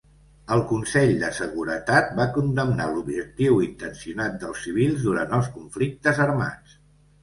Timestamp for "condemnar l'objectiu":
2.39-3.63